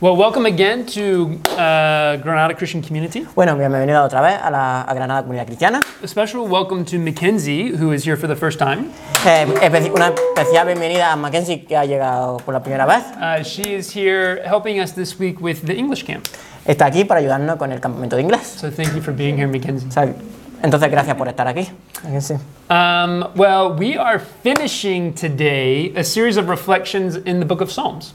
[0.00, 3.26] Well, welcome again to uh, Granada Christian Community.
[3.34, 5.80] Bueno, bienvenido otra vez a la a Granada Comunidad Cristiana.
[6.02, 8.90] A special welcome to Mackenzie, who is here for the first time.
[9.26, 13.02] Eh, espe- una especial bienvenida a Mackenzie que ha llegado por la primera vez.
[13.20, 16.26] Uh, she is here helping us this week with the English camp.
[16.64, 18.46] Está aquí para ayudarnos con el campamento de inglés.
[18.58, 19.86] So thank you for being here, Mackenzie.
[19.88, 20.14] O sea,
[20.62, 21.68] entonces, gracias por estar aquí.
[22.04, 22.38] Mackenzie.
[22.70, 28.14] Um, well, we are finishing today a series of reflections in the book of Psalms.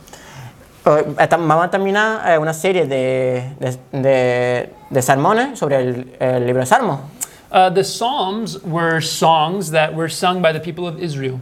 [1.19, 6.45] Esta- Vamos a terminar eh, una serie de, de, de- de sermones sobre el, el
[6.45, 6.99] libro de Salmos.
[7.51, 11.39] Uh, the Psalms were songs that were sung by the people of Israel.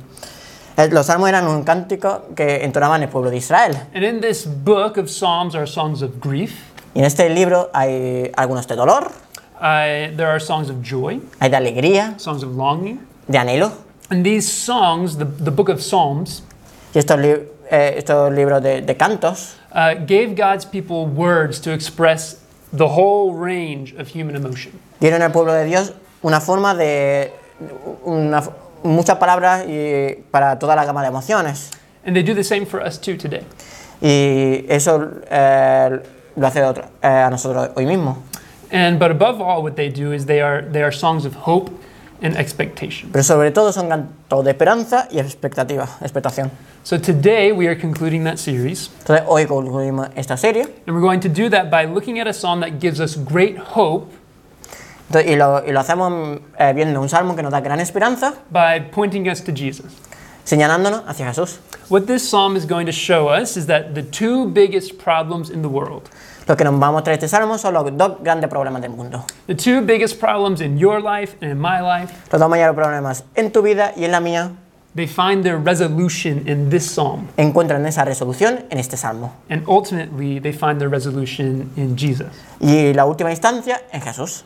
[0.77, 3.75] Eh, Los salmos eran un cántico que entonaban el pueblo de Israel.
[3.93, 6.53] And in this book of Psalms are songs of grief,
[6.95, 9.11] Y en este libro hay algunos de dolor,
[9.59, 12.99] uh, there are songs of joy, hay de alegría, songs of longing.
[13.27, 13.71] de anhelo.
[14.09, 16.43] And these songs, the, the book of Psalms,
[16.93, 21.71] Y estos, li- eh, estos libros de, de cantos uh, gave God's people words to
[21.73, 22.37] express
[22.75, 24.71] the whole range of human emotion.
[24.99, 27.31] dieron al pueblo de Dios una forma de
[28.05, 28.43] una-
[28.83, 31.71] muchas palabras y para toda la gama de emociones.
[32.05, 33.43] And they do the same for us too today.
[34.01, 36.01] Y eso eh,
[36.35, 38.17] lo hace otro- eh, a nosotros hoy mismo.
[38.71, 41.71] And but above all, what they do is they are they are songs of hope
[42.21, 43.09] and expectation.
[43.11, 46.49] Pero sobre todo son cantos de esperanza y expectativa, expectación.
[46.85, 51.21] So today we are concluding that series, Entonces hoy concluimos esta serie and we're going
[51.21, 54.11] to do that by looking at a psalm that gives us great hope
[55.09, 58.33] Entonces, y, lo, y lo hacemos eh, viendo un salmo que nos da gran esperanza,
[58.51, 59.93] by pointing us to Jesus.
[60.43, 61.59] señalándonos hacia Jesús.
[61.89, 65.61] What this psalm is going to show us is that the two biggest problems in
[65.61, 66.09] the world,
[66.49, 69.23] Lo que nos va a mostrar este salmo son los dos grandes problemas del mundo.
[69.47, 73.23] the two biggest problems in your life and in my life, Los dos mayores problemas
[73.35, 74.51] en tu vida y en la mía
[74.95, 77.27] they find their resolution in this psalm.
[77.37, 79.33] encuentran esa resolución en este salmo.
[79.49, 82.27] And ultimately, they find their resolution in Jesus.
[82.59, 84.43] Y la última instancia en Jesús.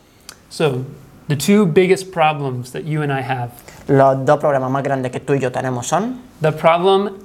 [0.50, 0.84] So,
[1.28, 3.50] the two biggest problems that you and I have
[3.88, 7.18] Los dos problemas más grandes que tú y yo tenemos son the problem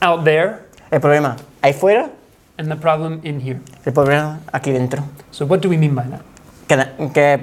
[0.00, 0.60] out there
[0.90, 2.10] el problema ahí fuera
[2.58, 3.60] and the problem in here.
[3.84, 5.02] el problema aquí dentro.
[5.30, 6.20] So, what do we mean by that?
[6.68, 7.40] Que, que,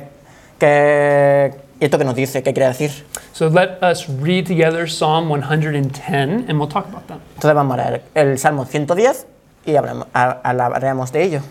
[0.60, 2.42] que- ¿Y esto que nos dice?
[2.42, 2.92] ¿Qué quiere decir?
[3.34, 7.18] So, let us read together Psalm 110 and we'll talk about that.
[7.36, 9.28] Entonces vamos a leer el Salmo 110
[9.66, 11.42] y hablamos- hablaremos de ello.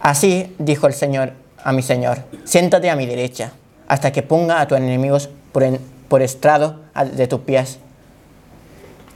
[0.00, 3.52] Así dijo el Señor a mi Señor, siéntate a mi derecha,
[3.86, 5.78] hasta que ponga a tus enemigos por, en-
[6.08, 6.80] por estrado
[7.14, 7.78] de tus pies.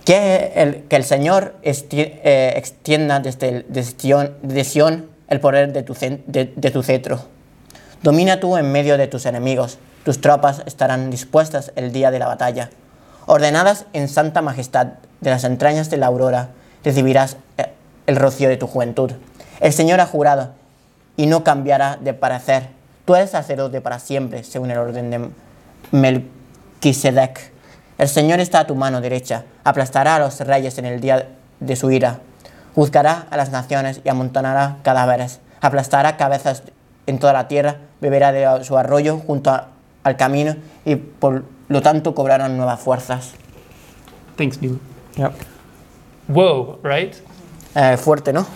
[0.04, 5.40] Que el, que el Señor esti- eh, extienda desde, el, desde Sion, de Sión el
[5.40, 7.20] poder de tu, de- de tu cetro.
[8.04, 12.26] Domina tú en medio de tus enemigos, tus tropas estarán dispuestas el día de la
[12.26, 12.68] batalla.
[13.24, 14.88] Ordenadas en santa majestad
[15.22, 16.50] de las entrañas de la aurora,
[16.84, 17.72] recibirás eh,
[18.06, 19.12] el rocío de tu juventud.
[19.58, 20.50] El Señor ha jurado
[21.16, 22.68] y no cambiará de parecer.
[23.06, 25.30] Tú eres sacerdote para siempre, según el orden de
[25.90, 27.52] Melquisedec.
[27.96, 31.74] El Señor está a tu mano derecha, aplastará a los reyes en el día de
[31.74, 32.20] su ira.
[32.74, 35.40] Juzgará a las naciones y amontonará cadáveres.
[35.62, 36.64] Aplastará cabezas
[37.06, 39.68] en toda la tierra, beberá de su arroyo junto a-
[40.02, 43.32] al camino y por lo tanto cobrarán nuevas fuerzas.
[44.36, 44.78] Thanks, Neil.
[46.28, 47.14] Whoa, right?
[47.74, 48.46] Eh, fuerte, ¿no?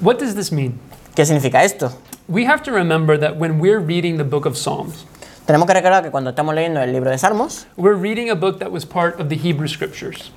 [0.00, 0.78] What does this mean?
[1.14, 1.92] ¿Qué significa esto?
[2.28, 5.06] We have to remember that when we're reading the book of Psalms,
[5.46, 8.60] Tenemos que recordar que cuando estamos leyendo el libro de Salmos, we're reading a book
[8.60, 10.30] that was part of the Hebrew scriptures.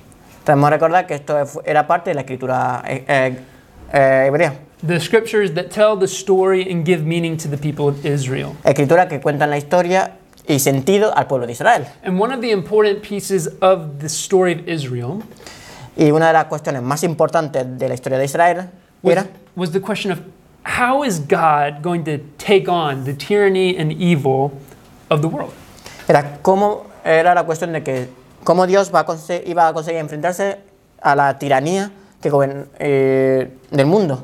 [0.44, 3.38] tenemos que recordar que esto era parte de la escritura eh, eh,
[3.92, 4.54] eh, hebrea.
[4.82, 8.54] The scriptures that tell the story and give meaning to the people of Israel.
[8.62, 11.86] Escritura que cuentan la historia y sentido al pueblo de Israel.
[12.04, 15.22] And one of the important pieces of the story of Israel
[15.96, 18.68] Y una de las cuestiones más importantes de la historia de Israel
[19.02, 19.26] was, era
[19.56, 20.20] was the question of
[20.62, 24.52] how is God going to take on the tyranny and evil
[25.08, 25.52] of the world?
[26.06, 28.08] era cómo era la cuestión de que
[28.44, 30.58] cómo Dios va a conse- iba a conseguir enfrentarse
[31.00, 31.90] a la tiranía
[32.20, 34.22] que goben- eh, del mundo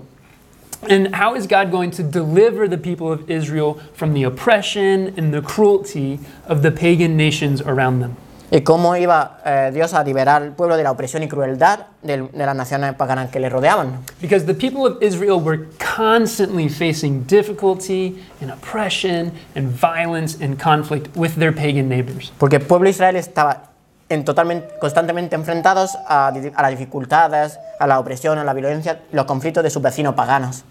[0.89, 5.33] And how is God going to deliver the people of Israel from the oppression and
[5.33, 8.17] the cruelty of the pagan nations around them?
[8.53, 12.29] y cómo iba eh, Dios a liberar al pueblo de la opresión y crueldad del-
[12.31, 14.01] de, las naciones paganas que le rodeaban.
[14.21, 21.09] Because the people of Israel were constantly facing difficulty and oppression and violence and conflict
[21.17, 22.31] with their pagan neighbors.
[22.39, 23.72] Porque el pueblo de Israel estaba
[24.13, 29.63] en totalmente, constantemente enfrentados a, las dificultades, a la opresión, a la violencia, los conflictos
[29.63, 30.65] de sus vecinos paganos.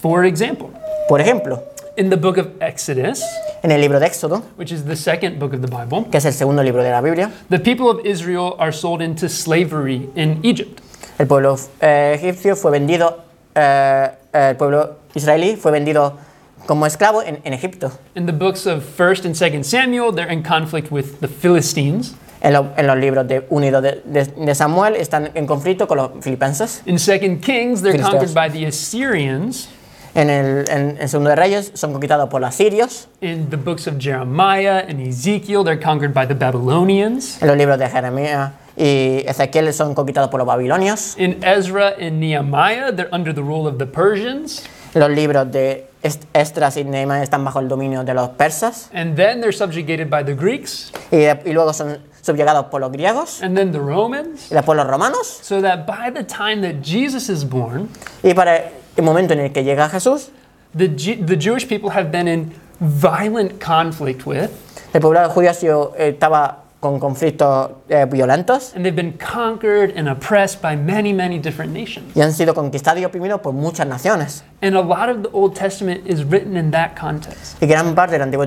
[0.00, 0.68] For example,
[1.08, 1.62] Por ejemplo,
[1.96, 3.22] in the book of Exodus,
[3.62, 6.24] en el libro de Éxodo, which is the second book of the Bible, que es
[6.26, 10.38] el segundo libro de la Biblia, the people of Israel are sold into slavery in
[10.42, 10.80] Egypt.
[11.18, 13.24] el pueblo eh, egipcio fue vendido
[13.54, 16.18] eh, el pueblo israelí fue vendido
[16.66, 17.90] como esclavo en, en Egipto.
[18.14, 22.14] In the books of 1st and 2nd Samuel, they're in conflict with the Philistines.
[22.40, 25.96] En, lo- en los libros de unidos de, de- de Samuel están en conflicto con
[25.98, 26.82] los filipenses.
[26.86, 29.68] In 2nd Kings, they're conquered by the Assyrians.
[30.14, 33.08] En el en, en Segundo de Reyes son conquistados por los asirios.
[33.20, 37.40] In the books of Jeremiah and Ezekiel, they're conquered by the Babylonians.
[37.42, 41.16] En los libros de Jeremías y Ezequiel son conquistados por los babilonios.
[41.18, 44.62] In Ezra and Nehemiah, they're under the rule of the Persians.
[44.94, 48.88] Los libros de Est- Esdras y Nehemías están bajo el dominio de los persas.
[48.94, 53.42] And then they're subjugated by the Greeks Y, y luego son subyugados por los griegos
[53.42, 54.50] and then the Romans.
[54.50, 55.26] y después los romanos.
[55.42, 57.88] So that by the time that Jesus is born,
[58.22, 60.30] Y para el momento en el que llega Jesús,
[60.74, 64.50] the, the Jewish people have been in violent conflict with,
[64.92, 70.62] el pueblo judío eh, estaba con conflictos eh, violentos and they've been conquered and oppressed
[70.62, 72.14] by many, many different nations.
[72.14, 74.44] y han sido conquistados y oprimidos por muchas naciones.
[74.60, 77.60] And a lot of the Old Testament is written in that context.
[77.60, 78.44] Y gran parte del Antiguo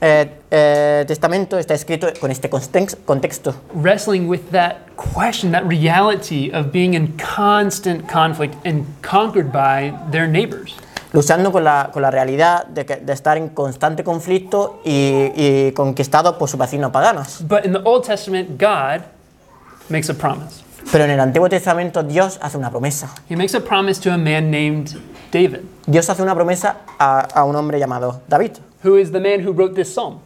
[0.00, 6.50] eh, eh, Testamento está escrito con este contex- contexto, Wrestling with that question, that reality
[6.52, 10.74] of being in constant conflict and conquered by their neighbors.
[11.12, 15.72] Luchando con la, con la realidad de, que- de estar en constante conflicto y, y
[15.72, 17.42] conquistado por sus vecinos paganos.
[17.48, 19.02] But in the Old Testament, God
[19.88, 20.62] makes a promise.
[20.92, 23.10] Pero en el Antiguo Testamento Dios hace una promesa.
[23.28, 24.96] He makes a promise to a man named
[25.32, 28.52] David, Dios hace una promesa a, a un hombre llamado David,
[28.82, 30.20] who is the man who wrote this psalm.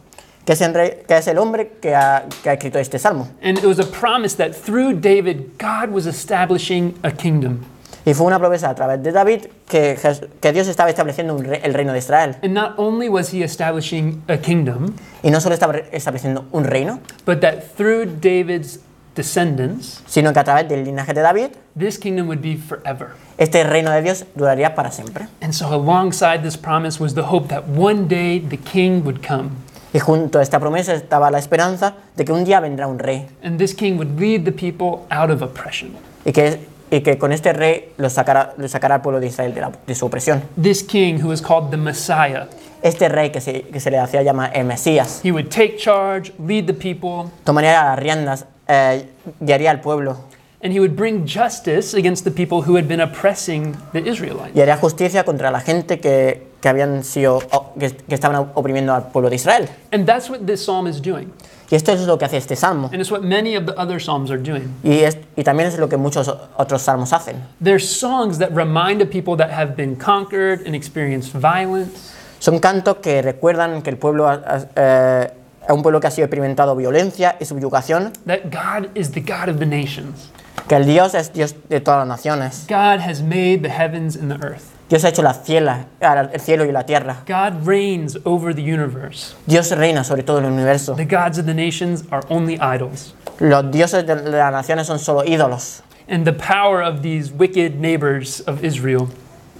[0.45, 3.27] que es el, rey- que es el hombre que ha, que ha escrito este salmo.
[3.41, 7.65] And it was a promise that through David, God was establishing a kingdom.
[8.05, 9.97] Y fue una promesa a través de David que,
[10.41, 12.35] que Dios estaba estableciendo un re- el reino de Israel.
[12.43, 16.99] And not only was he establishing a kingdom, Y no solo estaba estableciendo un reino,
[17.25, 18.79] but that through David's
[19.15, 23.09] descendants, sino que a través del linaje de David, this kingdom would be forever.
[23.37, 25.27] este reino de Dios duraría para siempre.
[25.41, 29.51] And so, alongside this promise was the hope that one day the king would come.
[29.93, 33.27] Y junto a esta promesa estaba la esperanza de que un día vendrá un rey
[33.43, 35.91] And this king would lead the people out of oppression.
[36.25, 36.59] y que,
[36.95, 39.71] y que con este rey lo sacará, lo sacará al pueblo de Israel de, la-
[39.87, 40.43] de su opresión.
[40.61, 42.47] This king, who is called the Messiah,
[42.83, 46.33] Este rey que se, que se le hacía llamar el Mesías he would take charge,
[46.37, 49.05] lead the people, tomaría las riendas, eh,
[49.39, 50.17] guiaría al pueblo
[50.61, 54.51] and he would bring justice against the people who had been oppressing the Israelites.
[54.53, 57.41] y haría justicia contra la gente que, que habían sido
[57.77, 59.67] que, que estaban oprimiendo al pueblo de Israel.
[59.91, 61.33] And that's what this psalm is doing.
[61.69, 62.89] Y esto es lo que hace este salmo.
[62.93, 64.69] And it's what many of the other psalms are doing.
[64.81, 67.35] Y, es- y también es lo que muchos otros salmos hacen.
[67.61, 72.97] They're songs that remind a people that have been conquered and experienced violence, Son cantos
[72.97, 75.31] que recuerdan que el pueblo, ha- ha- eh,
[75.67, 79.49] a un pueblo que ha sido experimentado violencia y subyugación, that God is the God
[79.49, 80.29] of the nations.
[80.67, 82.65] Que el Dios es Dios de todas las naciones.
[82.67, 84.69] God has made the heavens and the earth.
[84.89, 87.23] Dios ha hecho la ciela- el cielo y la tierra.
[87.25, 89.33] God reigns over the universe.
[89.47, 90.95] Dios reina sobre todo el universo.
[90.95, 93.13] The gods of the nations are only idols.
[93.39, 95.81] Los dioses de las naciones son solo ídolos.
[96.07, 99.09] And the power of these wicked neighbors of Israel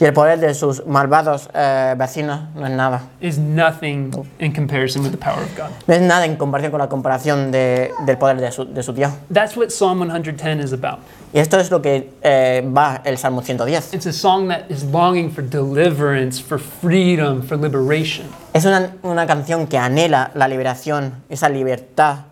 [0.04, 3.04] Y el poder de sus malvados eh, vecinos no es nada.
[3.22, 5.70] is nothing in comparison with the power of God.
[5.88, 8.92] No es nada en comparación con la comparación de- del poder de su, de su
[8.92, 9.14] Dios.
[9.32, 11.00] That's what Psalm 110 is about.
[11.34, 13.94] Y esto es lo que eh, va el Salmo 110.
[13.94, 18.26] It's a song that is longing for deliverance, for freedom, for liberation.
[18.52, 22.26] Es una, una canción que anhela la liberación, esa libertad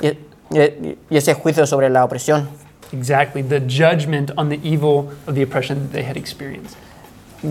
[0.00, 0.06] y,
[0.56, 2.48] y- y ese juicio sobre la opresión,
[2.92, 6.76] Exactly, the judgment on the evil of the oppression that they had experienced.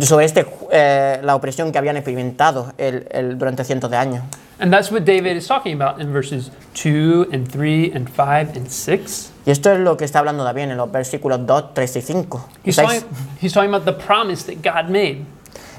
[0.01, 4.21] sobre este, eh, la opresión que habían experimentado el- el- durante cientos de años.
[4.59, 8.67] And that's what David is talking about in verses 2 and 3 and 5 and
[8.69, 9.31] 6.
[9.47, 12.45] Y esto es lo que está hablando también en los versículos 2, 3 y 5.
[12.63, 12.87] y He's 6.
[12.87, 13.07] talking,
[13.41, 15.25] he's talking about the promise that God made,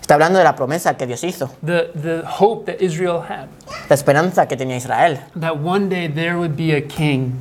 [0.00, 3.46] Está hablando de la promesa que Dios hizo, the, the hope that Israel had,
[3.88, 7.34] la esperanza que tenía Israel, that one day there would be a king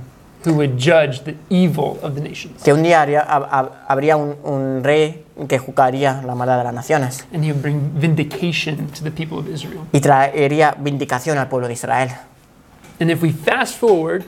[0.46, 2.63] who would judge the evil of the nations.
[2.63, 3.01] que un día
[3.88, 7.91] habría un, un rey que juzgaría la maldad de las naciones And he would bring
[7.96, 9.81] vindication to the people of Israel.
[9.91, 12.10] y traería vindicación al pueblo de Israel.
[13.00, 14.24] And if we fast forward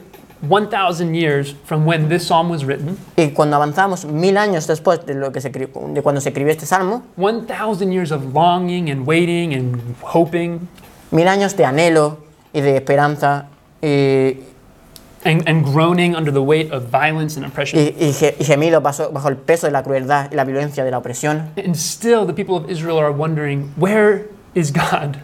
[0.48, 5.14] 1,000 years from when this psalm was written, Y cuando avanzamos mil años después de,
[5.14, 9.54] lo que se, de cuando se escribió este salmo, 1,000 years of longing and waiting
[9.54, 10.68] and hoping
[11.12, 12.18] mil años de anhelo
[12.54, 13.48] y de esperanza
[13.84, 14.38] y,
[15.24, 17.80] and, and groaning under the weight of violence and oppression.
[17.80, 20.84] y, y ge- y gemido bajo, bajo el peso de la crueldad y la violencia
[20.84, 21.52] de la opresión.
[21.58, 25.18] And still, the people of Israel are wondering, where is God?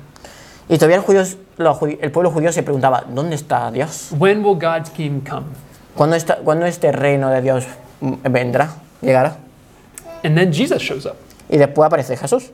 [0.69, 4.11] Y todavía el pueblo judío se preguntaba, ¿dónde está Dios?
[4.17, 5.45] When will God's come?
[5.95, 7.65] ¿Cuándo, esta- cuándo este reino de Dios
[8.01, 8.75] vendrá?
[9.01, 9.37] ¿Llegará?
[10.23, 11.15] And then Jesus shows up.
[11.49, 12.51] Y después aparece Jesús.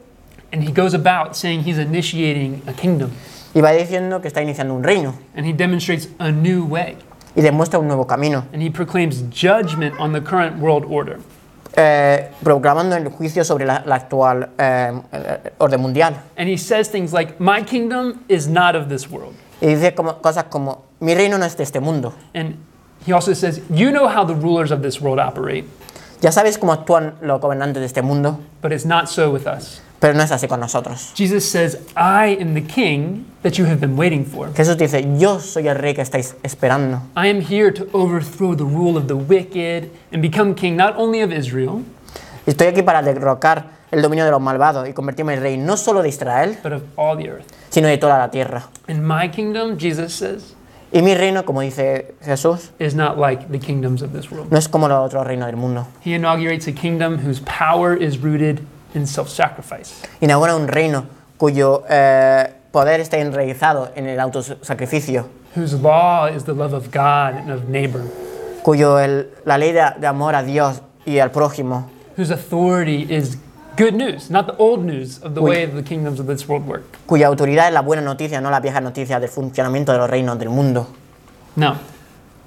[0.51, 3.09] And he goes about saying he's initiating a kingdom.
[3.55, 5.15] Y va diciendo que está iniciando un reino.
[5.35, 6.97] And he demonstrates a new way.
[7.35, 8.45] Y demuestra un nuevo camino.
[8.53, 11.19] And he proclaims judgment on the current world order.
[11.75, 16.13] eh, proclamando el juicio sobre la, la actual eh, eh, orden mundial.
[16.37, 19.33] And he says things like, My kingdom is not of this world.
[19.61, 22.13] Y dice como, cosas como, mi reino no es de este mundo.
[22.33, 22.57] And
[23.05, 25.65] he also says, You know how the rulers of this world operate,
[26.21, 29.81] Ya sabes cómo actúan los gobernantes de este mundo, but it's not so with us.
[30.03, 31.13] Pero no es así con nosotros.
[31.15, 34.49] Jesus says, I am the king that you have been waiting for.
[34.53, 37.01] Jesús dice, yo soy el rey que estáis esperando.
[37.15, 41.21] I am here to overthrow the rule of the wicked and become king not only
[41.21, 41.83] of Israel,
[42.45, 46.01] Estoy aquí para derrocar el dominio de los malvados y convertirme en rey no solo
[46.03, 47.45] de Israel, but of all the earth.
[47.69, 48.67] sino de toda la tierra.
[48.89, 50.53] And my kingdom, Jesus says,
[50.91, 54.51] Y mi reino, como dice Jesús, is not like the kingdoms of this world.
[54.51, 55.87] no es como los otros reinos del mundo.
[56.01, 59.93] He inaugurates a kingdom whose power is rooted in self sacrifice.
[60.21, 61.05] Inaugura un reino
[61.37, 67.35] cuyo eh, poder está enraizado en el autosacrificio, whose law is the love of God
[67.37, 68.01] and of neighbor,
[68.63, 73.37] cuyo el- la ley de, de amor a Dios y al prójimo, whose authority is
[73.77, 75.49] good news, not the old news of the Uy.
[75.49, 76.83] way the kingdoms of this world work.
[77.07, 80.37] cuya autoridad es la buena noticia, no la vieja noticia del funcionamiento de los reinos
[80.39, 80.87] del mundo.
[81.55, 81.75] Now,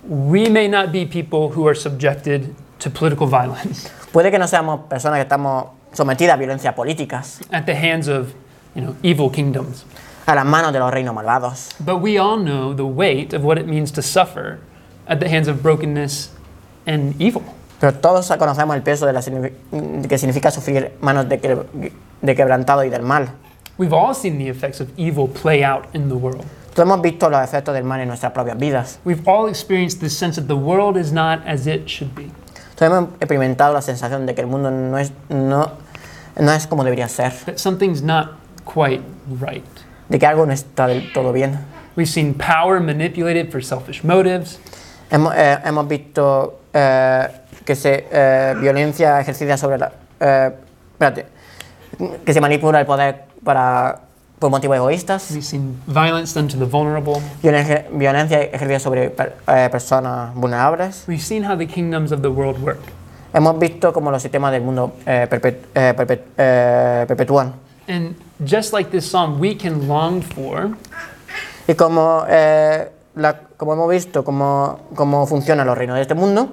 [0.09, 4.81] we may not be people who are subjected to political violence Puede que no seamos
[4.89, 8.35] personas que estamos sometidas a violencias políticas, at the hands of,
[8.75, 9.85] you know, evil kingdoms,
[10.27, 13.59] a las manos de los reinos malvados, but we all know the weight of what
[13.59, 14.59] it means to suffer
[15.09, 16.31] at the hands of brokenness
[16.87, 17.43] and evil.
[17.81, 22.85] pero todos conocemos el peso de la que significa sufrir manos de, que- de quebrantado
[22.85, 23.29] y del mal.
[23.79, 26.45] We've all seen the effects of evil play out in the world.
[26.75, 28.99] Todos hemos visto los efectos del mal en nuestras propias vidas.
[29.05, 32.31] We've all experienced this sense that the world is not as it should be.
[32.77, 35.73] Todos hemos experimentado la sensación de que el mundo no es, no,
[36.39, 38.31] no es como debería ser, that something's not
[38.65, 39.03] quite
[39.41, 39.65] right.
[40.09, 41.59] de que algo no está del todo bien.
[41.97, 44.59] We've seen power manipulated for selfish motives.
[45.11, 47.29] Hemos, eh, hemos visto eh,
[47.65, 51.27] que se eh, violencia ejercida sobre la espérate,
[52.25, 54.01] que se manipula el poder para
[54.39, 57.23] por motivos egoístas, We've seen violence done to the vulnerable.
[57.43, 59.35] violencia, ejercida sobre per-
[59.71, 61.05] personas vulnerables.
[61.09, 62.81] We've seen how the kingdoms of the world work.
[63.37, 67.53] Hemos visto cómo los sistemas del mundo eh, perpet- eh, perpet- eh, perpetúan
[67.87, 70.71] And just like this psalm, we can long for
[71.69, 72.25] y como,
[73.15, 76.49] la- como hemos visto cómo, cómo funcionan los reinos de este mundo.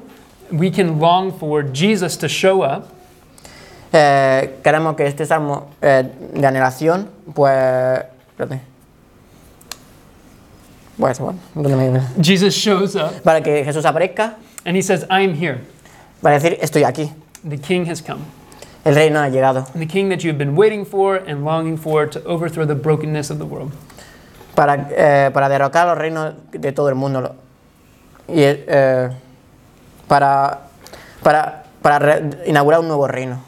[0.51, 2.83] we can long for Jesus to show up
[3.91, 8.01] queremos que este salmo de anhelación, pues.
[8.29, 8.59] Espérate.
[10.97, 14.35] Bueno, ¿dónde me- Jesus shows up Para que Jesús aparezca,
[14.65, 15.61] and he says, I am here.
[16.23, 17.11] Para decir: Estoy aquí.
[17.47, 18.21] The king has come.
[18.83, 19.67] El reino ha llegado.
[19.73, 23.29] And the king that you've been waiting for and longing for to overthrow the brokenness
[23.29, 23.71] of the world.
[24.55, 27.35] Para, eh, para derrocar los reinos de todo el mundo.
[28.27, 29.09] Y eh,
[30.07, 30.59] para,
[31.21, 33.41] para, para inaugurar un nuevo reino.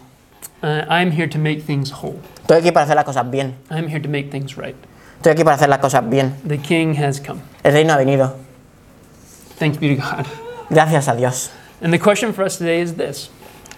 [0.63, 2.19] Uh, I'm here to make things whole.
[2.41, 3.55] Estoy aquí para hacer las cosas bien.
[3.69, 4.75] I'm here to make things right.
[5.17, 6.35] Estoy aquí para hacer las cosas bien.
[6.45, 7.41] The king has come.
[7.63, 8.35] El reino ha venido.
[9.59, 10.25] Thanks be to God.
[10.69, 11.51] Gracias a Dios.
[11.81, 13.29] And the question for us today is this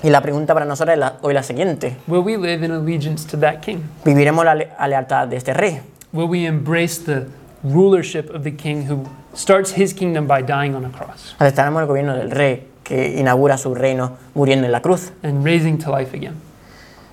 [0.04, 1.98] Y la pregunta para nosotros es la- hoy la siguiente.
[2.08, 3.80] Will we live in allegiance to that king?
[4.06, 5.82] ¿Viviremos la, le- la lealtad de este rey?
[6.14, 7.26] Will we embrace the
[7.64, 11.88] rulership of the king who starts his kingdom by dying on a cross Aceptaremos el
[11.88, 16.16] gobierno del rey que inaugura su reino muriendo en la cruz and raising to life
[16.16, 16.36] again?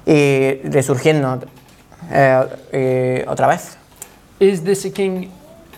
[0.06, 1.40] y resurgiendo
[2.12, 3.78] eh, eh, otra vez.
[4.38, 5.30] Is this a king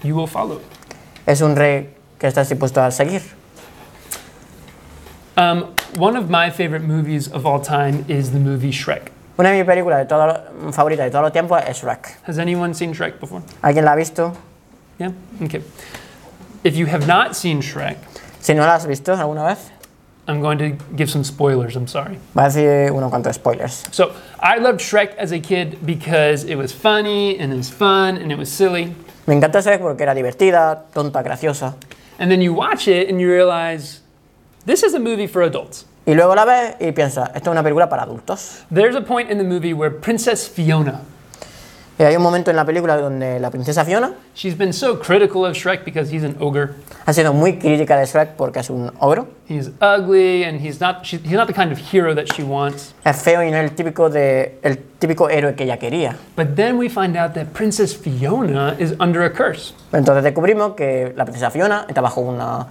[0.03, 0.61] you will follow?
[1.25, 3.23] Es un rey que estás dispuesto a seguir.
[5.37, 9.11] Um, one of my favorite movies of all time is the movie Shrek.
[9.39, 12.17] Una de mis películas de todo, favoritas de todos los tiempos es Shrek.
[12.27, 13.43] Has anyone seen Shrek before?
[13.63, 14.33] ¿Alguien la ha visto?
[14.99, 15.13] Yeah?
[15.43, 15.63] Okay.
[16.65, 17.99] If you have not seen Shrek,
[18.41, 19.71] Si no la has visto alguna vez,
[20.29, 22.19] I'm going to give some spoilers, I'm sorry.
[22.35, 23.85] va a decir unos cuantos spoilers.
[23.93, 28.17] So, I loved Shrek as a kid because it was funny and it was fun
[28.17, 28.95] and it was silly.
[29.27, 31.75] Me encanta Shrek porque era divertida, tonta, graciosa.
[32.19, 34.01] And then you watch it and you realize
[34.67, 35.87] this is a movie for adults.
[36.07, 38.65] Y luego la ves y piensas, esto es una película para adultos.
[38.73, 41.01] There's a point in the movie where Princess Fiona,
[41.99, 45.47] Y hay un momento en la película donde la princesa Fiona she's been so critical
[45.47, 46.75] of Shrek because he's an ogre.
[47.07, 49.29] ha sido muy crítica de Shrek porque es un ogro.
[49.49, 52.93] He's ugly and he's not, she, he's not the kind of hero that she wants.
[53.03, 56.17] Es feo y no es el típico, de, el típico héroe que ella quería.
[56.37, 59.73] But then we find out that Princess Fiona is under a curse.
[59.93, 62.67] Entonces descubrimos que la princesa Fiona está bajo una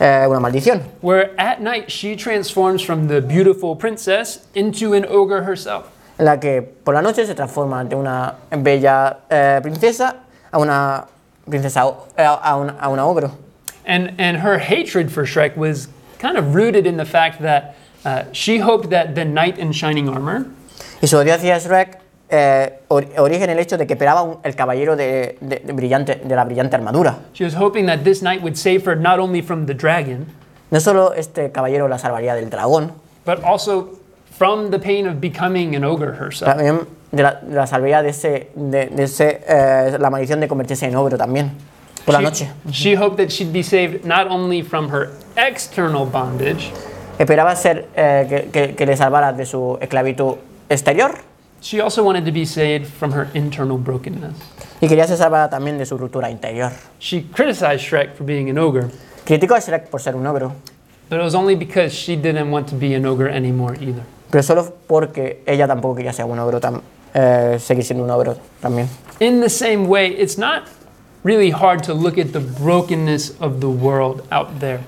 [0.00, 0.82] eh, una maldición.
[1.00, 5.86] where at night she transforms from the beautiful princess into an ogre herself.
[6.18, 10.16] en la que por la noche se transforma de una bella eh, princesa
[10.52, 11.06] a una
[11.48, 11.82] princesa
[12.16, 13.30] eh, a, un- a una ogro.
[13.86, 15.88] And, and her hatred for Shrek was
[16.18, 17.74] kind of rooted in the fact that
[18.04, 20.46] uh, she hoped that the knight in shining armor
[21.00, 22.00] Y su odio hacia Shrek
[22.30, 26.16] eh, or- origen el hecho de que esperaba un- el caballero de, de- de brillante,
[26.22, 27.18] de la brillante armadura.
[27.34, 30.26] She was hoping that this knight would save her not only from the dragon,
[30.70, 32.92] No solo este caballero la salvaría del dragón,
[33.24, 33.88] but also
[34.36, 36.50] from the pain of becoming an ogre herself.
[36.54, 36.80] también
[37.10, 40.84] de la, de la salvaría de, ese, de, de ese, eh, la maldición de convertirse
[40.86, 41.52] en ogro también,
[42.04, 42.48] por la She- noche.
[42.70, 46.70] She hoped that she'd be saved not only from her external bondage,
[47.18, 50.36] Esperaba ser, eh, que, que- que le salvara de su esclavitud
[50.68, 51.12] exterior
[51.60, 54.34] she also wanted to be saved from her internal brokenness.
[54.80, 56.70] y quería ser salvada también de su ruptura interior.
[57.00, 58.88] She criticized Shrek for being an ogre,
[59.24, 60.54] Criticó a Shrek por ser un ogro,
[61.10, 64.02] but it was only because she didn't want to be an ogre anymore either.
[64.30, 66.80] pero solo porque ella tampoco quería ser un ogro, tam-
[67.14, 68.86] eh, seguir siendo un ogro también.
[69.20, 70.64] In the same way, it's not
[71.24, 74.78] really hard to look at the brokenness of the world out there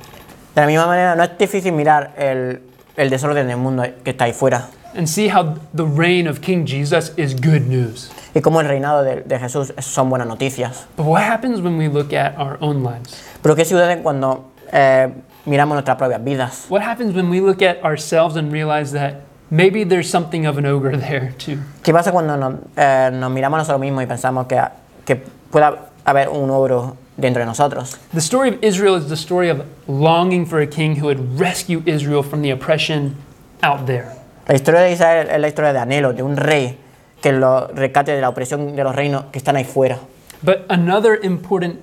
[0.54, 2.60] De la misma manera, no es difícil mirar el,
[2.96, 6.66] el desorden del mundo que está ahí fuera and see how the reign of King
[6.66, 8.10] Jesus is good news.
[8.34, 10.86] y cómo el reinado de, de Jesús son buenas noticias.
[10.96, 13.22] But what happens when we look at our own lives?
[13.42, 15.08] Pero ¿qué sucede cuando eh,
[15.46, 16.66] miramos nuestras propias vidas?
[16.68, 20.66] What happens when we look at ourselves and realize that maybe there's something of an
[20.66, 21.58] ogre there too?
[21.82, 24.60] ¿Qué pasa cuando nos, eh, nos miramos a nosotros mismos y pensamos que,
[25.04, 25.16] que
[25.50, 27.98] pueda haber un ogro dentro de nosotros?
[28.12, 31.82] The story of Israel is the story of longing for a king who would rescue
[31.86, 33.16] Israel from the oppression
[33.62, 34.19] out there.
[34.50, 36.76] La historia de Israel es la historia de anhelo, de un rey
[37.22, 40.00] que lo rescate de la opresión de los reinos que están ahí fuera.
[40.42, 41.78] But another important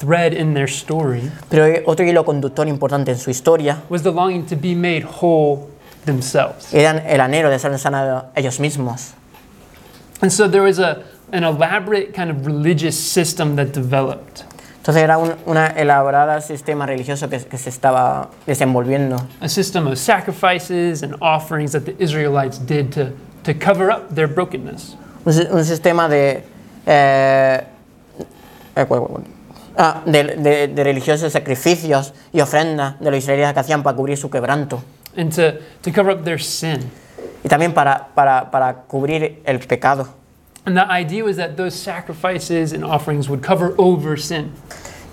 [0.00, 4.44] thread in their story Pero otro hilo conductor importante en su historia was the longing
[4.46, 5.68] to be made whole
[6.04, 6.74] themselves.
[6.74, 9.12] eran el anhelo de ser sanados ellos mismos.
[10.20, 14.42] And so there was a, an elaborate kind of religious system that developed,
[14.90, 19.24] Entonces era un una elaborada sistema religioso que, que se estaba desenvolviendo.
[19.40, 23.10] a system of sacrifices and offerings that the Israelites did to,
[23.44, 24.96] to cover up their brokenness.
[25.24, 26.42] Un, si- un sistema de,
[26.86, 27.62] eh,
[28.74, 28.86] eh,
[29.76, 34.16] ah, de, de- de religiosos sacrificios y ofrendas de los israelitas que hacían para cubrir
[34.16, 34.82] su quebranto.
[35.16, 36.90] and to, to cover up their sin.
[37.44, 40.08] Y también para, para, para cubrir el pecado.
[40.66, 44.52] And the idea was that those sacrifices and offerings would cover over sin.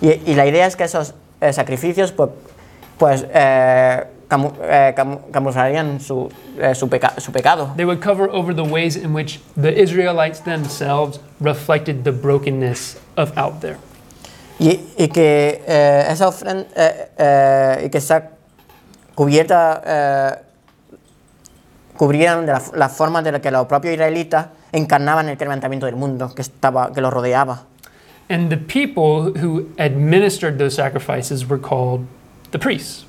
[0.00, 2.30] Y, y la idea es que esos eh, sacrificios pues,
[2.98, 6.28] pues eh, camu- eh, camu- camuflarían su,
[6.60, 7.72] eh, su, peca- su pecado.
[7.76, 13.36] They would cover over the ways in which the Israelites themselves reflected the brokenness of
[13.38, 13.78] out there.
[14.60, 18.30] Y, y que eh, esa ofrenda eh, y que esa
[19.14, 20.42] cubierta
[21.96, 25.96] cubrieran de la, la forma de la que los propios israelitas encarnaban el quebrantamiento del
[25.96, 27.64] mundo que estaba que los rodeaba.
[28.30, 32.02] And the people who administered those sacrifices were called
[32.50, 33.04] the priests.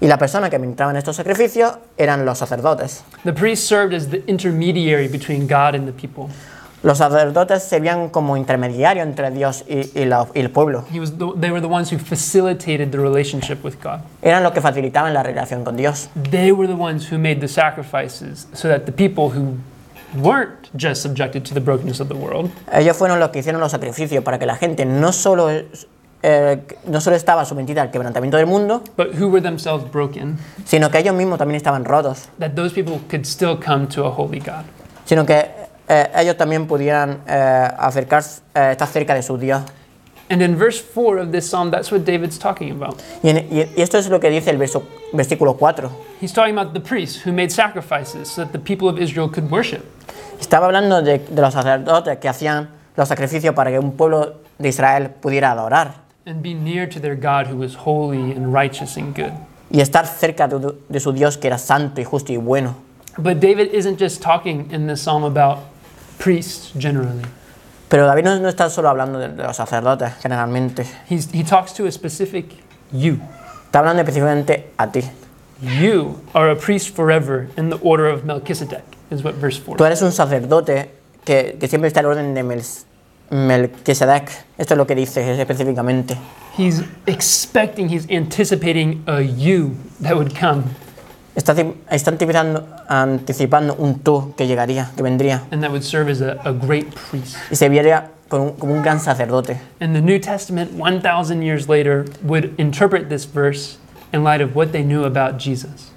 [0.00, 3.02] Y la persona que administraban estos sacrificios eran los sacerdotes.
[3.24, 6.28] The priests served as the intermediary between God and the people.
[6.84, 10.84] Los sacerdotes servían como intermediario entre Dios y, y la- y el pueblo.
[10.92, 14.02] He was the, they were the ones who facilitated the relationship with God.
[14.22, 16.08] Eran los que facilitaban la relación con Dios.
[16.30, 19.56] They were the ones who made the sacrifices so that the people who
[20.14, 23.72] weren't just subjected to the brokenness of the world, Ellos fueron los que hicieron los
[23.72, 28.46] sacrificios para que la gente no solo, eh, no solo estaba sometida al quebrantamiento del
[28.46, 32.72] mundo, but who were themselves broken, sino que ellos mismos también estaban rotos, that those
[32.74, 34.64] people could still come to a holy God.
[35.04, 35.50] sino que
[35.88, 39.62] eh, ellos también pudieran eh, acercarse, eh, estar cerca de su Dios.
[40.30, 43.02] And in verse 4 of this psalm, that's what David's talking about.
[43.22, 45.90] Y, en- y- esto es lo que dice el verso, versículo 4.
[46.20, 49.50] He's talking about the priests who made sacrifices so that the people of Israel could
[49.50, 49.84] worship.
[50.38, 54.68] Estaba hablando de, de los sacerdotes que hacían los sacrificios para que un pueblo de
[54.68, 55.94] Israel pudiera adorar
[56.26, 59.32] and be near to their God who is holy and righteous and good.
[59.70, 62.74] y estar cerca de, de su Dios que era santo y justo y bueno.
[63.16, 65.58] But David isn't just talking in this psalm about
[66.18, 67.22] priests generally.
[67.88, 71.72] Pero David no, no está solo hablando de, de los sacerdotes generalmente, He's, he talks
[71.74, 72.46] to a specific
[72.92, 73.18] you.
[73.66, 75.00] está hablando específicamente a ti.
[75.60, 79.84] You are a priest forever in the order of Melchizedek, is what verse 4 Tú
[79.84, 80.90] eres un sacerdote
[81.24, 82.62] que, que siempre está en el orden de Mel-
[83.30, 84.30] Melquisedec.
[84.56, 86.16] Esto es lo que dice específicamente.
[86.56, 90.64] He's expecting, he's anticipating a you that would come
[91.38, 96.10] Está, anti- está anticipando, anticipando un tú que llegaría, que vendría and that would serve
[96.10, 97.36] as a, a great priest.
[97.50, 99.56] y se viera como un, como un gran sacerdote.
[99.80, 103.78] And the New Testament, 1,000 years later, would interpret this verse
[104.12, 105.92] in light of what they knew about Jesus.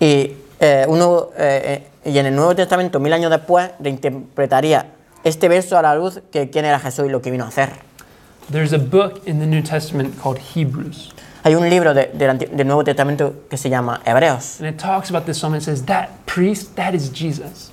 [0.00, 4.86] Y, eh, uno, eh, eh, y en el Nuevo Testamento, mil años después, reinterpretaría
[5.22, 7.70] este verso a la luz que quién era Jesús y lo que vino a hacer.
[8.50, 11.13] There's a book in the New Testament called Hebrews,
[11.44, 14.78] Hay un libro de- del Anti- del Nuevo Testamento que se llama Hebreos and it
[14.80, 15.54] talks about this psalm.
[15.54, 17.70] It says, That priest, that is Jesus.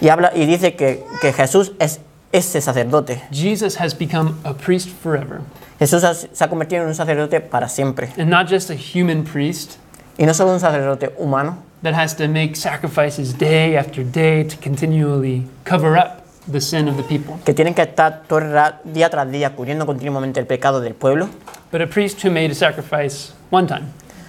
[0.00, 2.00] y, habla, y dice que, que Jesús es
[2.32, 3.22] ese sacerdote.
[3.30, 5.40] Jesus has become a priest forever.
[5.78, 8.10] Jesús has- se ha convertido en un sacerdote para siempre.
[8.18, 9.78] And not just a human priest
[10.18, 14.56] Y no solo un sacerdote humano, that has to make sacrifices day after day to
[14.62, 18.80] continually cover up the sin of the people, que tienen que estar todo el ra-
[18.84, 21.28] día tras día cubriendo continuamente el pecado del pueblo,
[21.70, 23.82] but a priest who made a sacrifice one time,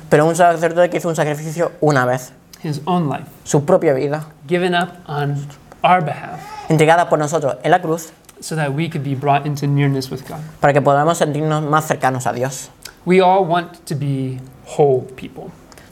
[0.10, 2.32] pero un sacerdote que hizo un sacrificio una vez,
[2.64, 5.48] his own life, su propia vida, given up on
[5.84, 6.40] our behalf.
[6.70, 10.22] Entregada por nosotros en la cruz, so that we could be brought into nearness with
[10.28, 10.40] God.
[10.60, 12.70] para que podamos sentirnos más cercanos a Dios.
[13.06, 14.40] We all want to be
[14.78, 15.46] whole people.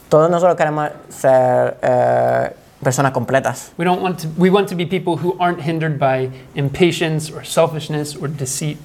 [0.08, 3.72] Todos nosotros queremos ser eh, personas completas.
[3.78, 7.44] We don't want to we want to be people who aren't hindered by impatience or
[7.44, 8.80] selfishness or deceit.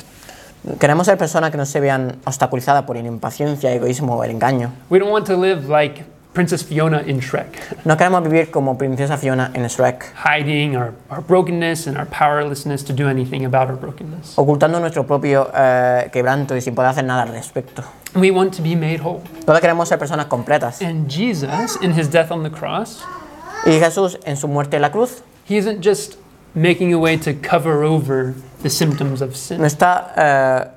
[0.78, 4.72] Queremos ser personas que no se vean obstaculizadas por impaciencia, egoísmo o el engaño.
[4.90, 6.04] We don't want to live like
[6.36, 11.22] Princess Fiona in Shrek, No queremos vivir como princesa Fiona en Shrek, hiding our, our
[11.22, 14.34] brokenness and our powerlessness to do anything about our brokenness.
[14.36, 17.84] ocultando nuestro propio eh, quebranto y sin poder hacer nada al respecto.
[18.14, 19.22] We want to be made whole.
[19.46, 20.82] Todos queremos ser personas completas.
[20.82, 23.02] And Jesus, in his death on the cross,
[23.66, 26.14] Y Jesús, en su muerte en la cruz, he isn't just
[26.54, 29.58] making a way to cover over the symptoms of sin.
[29.60, 30.68] no está, eh,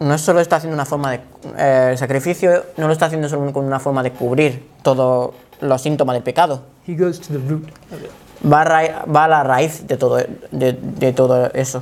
[0.00, 1.20] no solo está haciendo una forma de
[1.56, 6.14] eh, sacrificio, no lo está haciendo solo con una forma de cubrir todos los síntomas
[6.14, 6.62] del pecado.
[6.86, 8.10] He goes to the root of it.
[8.44, 10.16] Va a, ra- va a la raíz de todo,
[10.50, 11.80] de, de todo eso.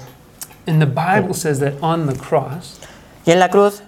[0.66, 2.78] And the Bible says that on the cross,
[3.26, 3.82] Y en la cruz,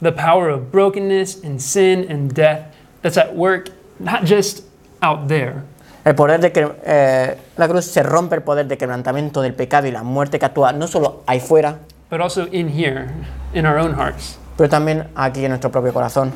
[0.00, 2.72] the power of brokenness and sin and death
[3.02, 4.62] that's at work not just
[5.02, 5.64] out there,
[6.04, 9.86] el poder de que eh, la cruz se rompe el poder de quebrantamiento del pecado
[9.86, 11.78] y la muerte que actúa no solo ahí fuera,
[12.10, 13.06] but also in here,
[13.54, 14.38] in our own hearts.
[14.56, 16.32] pero también aquí en nuestro propio corazón.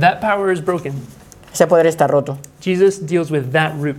[0.00, 0.94] That power is broken.
[1.52, 2.36] Ese poder está roto.
[2.60, 3.96] Jesus deals with that root.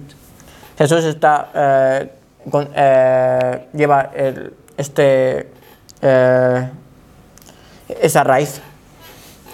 [0.78, 2.10] Jesús está, eh,
[2.52, 5.50] con- eh, lleva el- este,
[6.02, 6.70] eh,
[7.88, 8.60] esa raíz,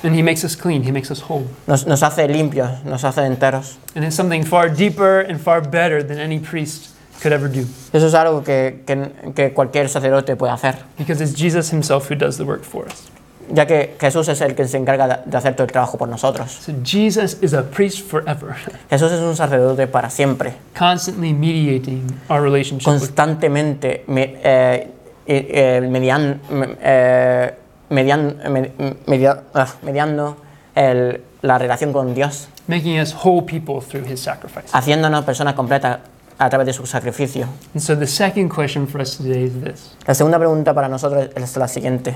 [0.04, 1.46] And he makes us clean, he makes us whole.
[1.68, 3.78] nos, nos hace limpios, nos hace enteros.
[3.96, 6.90] And it's something far deeper and far better than any priest
[7.22, 7.66] could ever do.
[7.94, 12.16] Eso es algo que, que- que cualquier sacerdote puede hacer, Because it's Jesus himself who
[12.16, 13.10] does the work for us.
[13.54, 16.50] ya que Jesús es el que se encarga de, hacer todo el trabajo por nosotros.
[16.52, 18.56] So Jesus is a priest forever,
[18.90, 24.90] Jesús es un sacerdote para siempre, constantly mediating our relationship constantemente me- eh,
[25.28, 26.40] eh, median-
[26.82, 27.54] eh,
[27.92, 28.72] median- me-
[29.06, 30.38] media- ah, mediando
[30.76, 32.48] el- la relación con Dios.
[32.68, 34.68] making us whole people through his sacrifice.
[34.72, 36.00] haciéndonos personas completas
[36.38, 37.46] a través de su sacrificio.
[37.74, 39.96] And so the second question for us today is this.
[40.08, 42.16] La segunda pregunta para nosotros es la siguiente.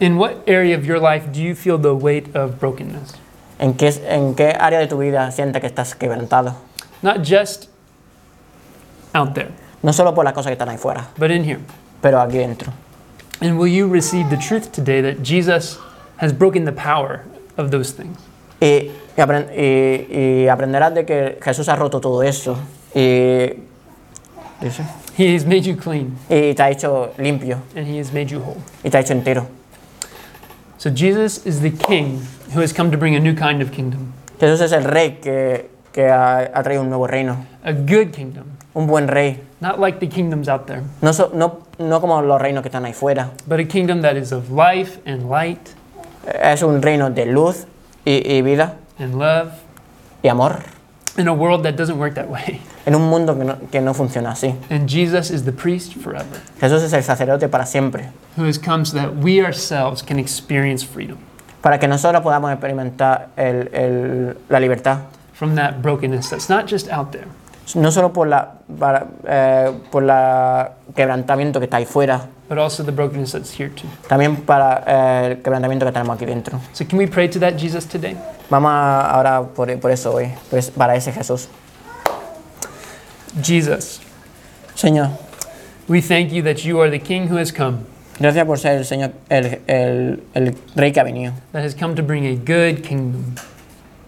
[0.00, 3.14] In what area of your life do you feel the weight of brokenness?
[3.58, 6.54] ¿En qué, ¿En qué área de tu vida sientes que estás quebrantado?
[7.02, 7.66] Not just
[9.14, 9.50] out there,
[9.82, 11.60] No solo por las cosas que están ahí fuera, but in here.
[12.00, 12.72] pero aquí dentro.
[13.40, 15.78] And will you receive the truth today that Jesus
[16.18, 17.24] has broken the power
[17.56, 18.16] of those things?
[18.60, 22.56] Y, y apren- y- y aprenderás de que Jesús ha roto todo eso
[22.94, 23.52] y,
[24.60, 24.82] dice,
[25.18, 28.40] He has made you clean y te ha hecho limpio and he has made you
[28.40, 28.56] whole.
[28.82, 29.46] y te ha hecho entero.
[30.78, 32.22] So Jesus is the king
[32.54, 35.68] who has come to bring a new kind of kingdom, Jesús es el rey que,
[35.96, 39.40] que ha, ha traído un nuevo reino, a good kingdom, un buen rey.
[39.60, 42.84] not like the kingdoms out there, No, so- no, no como los reinos que están
[42.84, 43.30] ahí fuera.
[43.46, 45.70] but a kingdom that is of life and light
[46.26, 47.66] Es un reino de luz
[48.04, 49.52] y, y vida and love
[50.22, 50.58] y amor
[51.16, 52.60] in a world that doesn't work that way.
[52.84, 54.54] en un mundo que no, que no funciona así.
[54.68, 56.26] And Jesus is the priest forever
[56.60, 60.84] Jesús es el sacerdote para siempre, who has come so that we ourselves can experience
[60.84, 61.16] freedom
[61.62, 64.98] para que nosotros podamos experimentar el- el- la libertad,
[65.38, 67.26] from that brokenness that's not just out there,
[67.74, 72.82] no solo por la para, eh, por la quebrantamiento que está ahí fuera, but also
[72.82, 73.86] the brokenness that's here too.
[74.08, 76.58] también para eh, el quebrantamiento que tenemos aquí dentro.
[76.72, 78.16] So, can we pray to that Jesus today?
[78.48, 81.48] Vamos a ahora por, por eso hoy, pues para ese Jesús.
[83.42, 84.00] Jesus,
[84.74, 85.10] Señor,
[85.88, 87.80] we thank you that you are the King who has come,
[88.18, 91.94] gracias por ser el Señor, el, el- el rey que ha venido, that has come
[91.94, 93.34] to bring a good kingdom,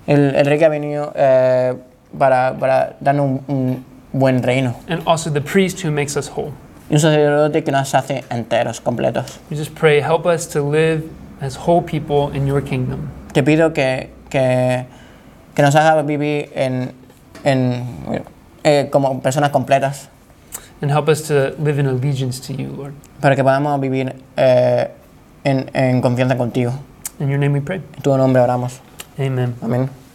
[0.08, 1.74] el, el rey que ha venido eh,
[2.18, 4.74] para, para, darnos un, un, buen reino.
[4.88, 6.52] And also the priest who makes us whole.
[6.90, 9.38] Y un sacerdote que nos hace enteros, completos.
[13.32, 14.86] Te pido que, que,
[15.54, 16.92] que nos haga vivir en,
[17.44, 17.84] en,
[18.64, 20.08] eh, como personas completas.
[20.80, 22.94] And help us to live in allegiance to you, Lord.
[23.20, 24.88] Para que podamos vivir eh,
[25.44, 26.72] en, en confianza contigo.
[27.20, 27.82] In your name we pray.
[27.96, 28.80] En tu nombre oramos.
[29.18, 29.56] Amen.
[29.62, 30.07] Amen.